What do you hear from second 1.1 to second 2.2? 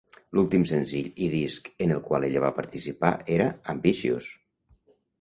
i disc en el